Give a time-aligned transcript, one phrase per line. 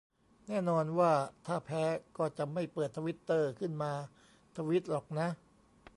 [0.47, 1.13] แน่นอนว่า
[1.45, 1.83] ถ้าแพ้
[2.17, 3.91] ก็จะไม่เปิดทวิตเตอร์ขึ้นมา
[4.55, 5.27] ทวีตหรอกนะ